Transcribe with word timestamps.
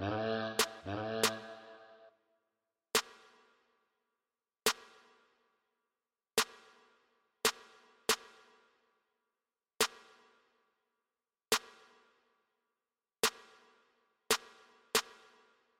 Uh, 0.00 0.39